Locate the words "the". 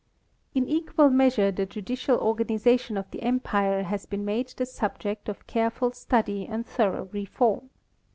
1.51-1.67, 3.11-3.21, 4.57-4.65